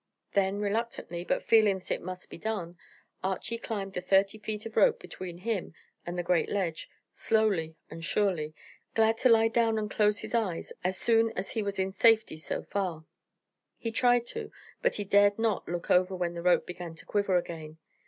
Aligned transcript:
Then 0.33 0.59
reluctantly, 0.61 1.23
but 1.23 1.43
feeling 1.43 1.77
that 1.77 1.91
it 1.91 2.01
must 2.01 2.31
be 2.31 2.39
done, 2.39 2.75
Archy 3.23 3.59
climbed 3.59 3.93
the 3.93 4.01
thirty 4.01 4.39
feet 4.39 4.65
of 4.65 4.75
rope 4.75 4.99
between 4.99 5.37
him 5.37 5.75
and 6.07 6.17
the 6.17 6.23
great 6.23 6.49
ledge, 6.49 6.89
slowly 7.13 7.75
and 7.91 8.03
surely, 8.03 8.55
glad 8.95 9.15
to 9.19 9.29
lie 9.29 9.47
down 9.47 9.77
and 9.77 9.91
close 9.91 10.21
his 10.21 10.33
eyes 10.33 10.73
as 10.83 10.97
soon 10.97 11.31
as 11.33 11.51
he 11.51 11.61
was 11.61 11.77
in 11.77 11.91
safety 11.91 12.37
so 12.37 12.63
far. 12.63 13.05
He 13.77 13.91
tried 13.91 14.25
to, 14.33 14.51
but 14.81 14.95
he 14.95 15.03
dared 15.03 15.37
not 15.37 15.69
look 15.69 15.91
over 15.91 16.15
when 16.15 16.33
the 16.33 16.41
rope 16.41 16.65
began 16.65 16.95
to 16.95 17.05
quiver 17.05 17.37
again. 17.37 17.77